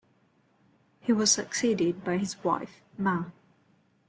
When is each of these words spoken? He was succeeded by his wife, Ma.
He 0.99 1.13
was 1.13 1.29
succeeded 1.31 2.03
by 2.03 2.17
his 2.17 2.43
wife, 2.43 2.81
Ma. 2.97 3.25